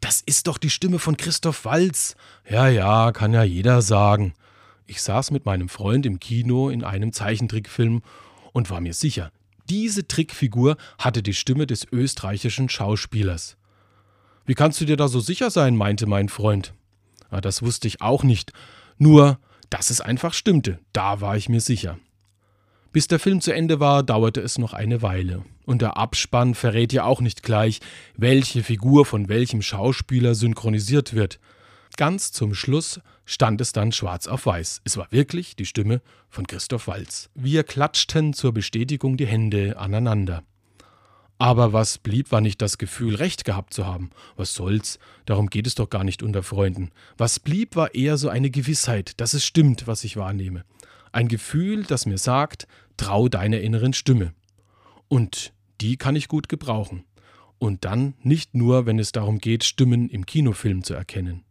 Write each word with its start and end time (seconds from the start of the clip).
Das 0.00 0.22
ist 0.24 0.46
doch 0.46 0.58
die 0.58 0.70
Stimme 0.70 0.98
von 0.98 1.16
Christoph 1.16 1.64
Walz. 1.64 2.14
Ja, 2.48 2.68
ja, 2.68 3.12
kann 3.12 3.32
ja 3.32 3.42
jeder 3.42 3.82
sagen. 3.82 4.34
Ich 4.86 5.02
saß 5.02 5.30
mit 5.30 5.44
meinem 5.44 5.68
Freund 5.68 6.06
im 6.06 6.20
Kino 6.20 6.70
in 6.70 6.84
einem 6.84 7.12
Zeichentrickfilm 7.12 8.02
und 8.52 8.70
war 8.70 8.80
mir 8.80 8.94
sicher, 8.94 9.30
diese 9.68 10.08
Trickfigur 10.08 10.76
hatte 10.98 11.22
die 11.22 11.34
Stimme 11.34 11.66
des 11.66 11.86
österreichischen 11.92 12.68
Schauspielers. 12.68 13.56
Wie 14.46 14.54
kannst 14.54 14.80
du 14.80 14.86
dir 14.86 14.96
da 14.96 15.08
so 15.08 15.20
sicher 15.20 15.50
sein? 15.50 15.76
meinte 15.76 16.06
mein 16.06 16.30
Freund. 16.30 16.72
Ja, 17.30 17.42
das 17.42 17.60
wusste 17.60 17.86
ich 17.86 18.00
auch 18.00 18.22
nicht. 18.22 18.52
Nur, 18.96 19.38
dass 19.68 19.90
es 19.90 20.00
einfach 20.00 20.32
stimmte, 20.32 20.80
da 20.94 21.20
war 21.20 21.36
ich 21.36 21.50
mir 21.50 21.60
sicher. 21.60 21.98
Bis 22.92 23.06
der 23.06 23.18
Film 23.18 23.40
zu 23.40 23.52
Ende 23.52 23.80
war, 23.80 24.02
dauerte 24.02 24.40
es 24.40 24.58
noch 24.58 24.72
eine 24.72 25.02
Weile. 25.02 25.44
Und 25.66 25.82
der 25.82 25.98
Abspann 25.98 26.54
verrät 26.54 26.92
ja 26.92 27.04
auch 27.04 27.20
nicht 27.20 27.42
gleich, 27.42 27.80
welche 28.16 28.62
Figur 28.62 29.04
von 29.04 29.28
welchem 29.28 29.60
Schauspieler 29.60 30.34
synchronisiert 30.34 31.12
wird. 31.12 31.38
Ganz 31.96 32.32
zum 32.32 32.54
Schluss 32.54 33.00
stand 33.26 33.60
es 33.60 33.72
dann 33.72 33.92
schwarz 33.92 34.26
auf 34.26 34.46
weiß. 34.46 34.80
Es 34.84 34.96
war 34.96 35.08
wirklich 35.10 35.56
die 35.56 35.66
Stimme 35.66 36.00
von 36.30 36.46
Christoph 36.46 36.86
Walz. 36.86 37.28
Wir 37.34 37.62
klatschten 37.64 38.32
zur 38.32 38.52
Bestätigung 38.52 39.18
die 39.18 39.26
Hände 39.26 39.76
aneinander. 39.78 40.42
Aber 41.38 41.72
was 41.72 41.98
blieb, 41.98 42.32
war 42.32 42.40
nicht 42.40 42.60
das 42.62 42.78
Gefühl, 42.78 43.14
Recht 43.14 43.44
gehabt 43.44 43.72
zu 43.72 43.86
haben. 43.86 44.10
Was 44.36 44.54
soll's? 44.54 44.98
Darum 45.24 45.48
geht 45.50 45.66
es 45.66 45.76
doch 45.76 45.88
gar 45.88 46.02
nicht 46.02 46.22
unter 46.22 46.42
Freunden. 46.42 46.90
Was 47.16 47.38
blieb, 47.38 47.76
war 47.76 47.94
eher 47.94 48.16
so 48.16 48.28
eine 48.28 48.50
Gewissheit, 48.50 49.20
dass 49.20 49.34
es 49.34 49.44
stimmt, 49.44 49.86
was 49.86 50.02
ich 50.02 50.16
wahrnehme. 50.16 50.64
Ein 51.12 51.28
Gefühl, 51.28 51.84
das 51.84 52.06
mir 52.06 52.18
sagt, 52.18 52.66
trau 52.96 53.28
deiner 53.28 53.60
inneren 53.60 53.92
Stimme. 53.92 54.32
Und 55.08 55.52
die 55.80 55.96
kann 55.96 56.16
ich 56.16 56.28
gut 56.28 56.48
gebrauchen. 56.48 57.04
Und 57.58 57.84
dann 57.84 58.14
nicht 58.22 58.54
nur, 58.54 58.86
wenn 58.86 58.98
es 58.98 59.12
darum 59.12 59.38
geht, 59.38 59.64
Stimmen 59.64 60.08
im 60.08 60.26
Kinofilm 60.26 60.84
zu 60.84 60.94
erkennen. 60.94 61.44